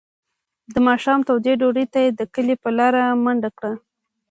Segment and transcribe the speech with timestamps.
[0.73, 3.71] د ماښام تودې ډوډۍ ته یې د کلي په لاره منډه کړه.